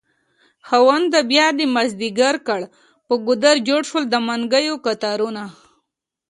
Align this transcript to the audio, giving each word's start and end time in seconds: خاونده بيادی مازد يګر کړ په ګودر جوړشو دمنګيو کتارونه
خاونده 0.67 1.19
بيادی 1.31 1.65
مازد 1.75 2.01
يګر 2.07 2.35
کړ 2.47 2.61
په 3.07 3.13
ګودر 3.25 3.55
جوړشو 3.67 3.99
دمنګيو 4.11 4.75
کتارونه 4.85 5.43